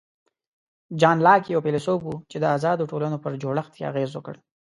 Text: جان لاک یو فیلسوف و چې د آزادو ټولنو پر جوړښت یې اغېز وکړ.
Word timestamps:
جان 1.01 1.17
لاک 1.25 1.41
یو 1.53 1.59
فیلسوف 1.65 2.01
و 2.05 2.13
چې 2.29 2.37
د 2.39 2.45
آزادو 2.55 2.89
ټولنو 2.91 3.17
پر 3.23 3.31
جوړښت 3.43 3.73
یې 3.79 3.87
اغېز 3.91 4.09
وکړ. 4.13 4.35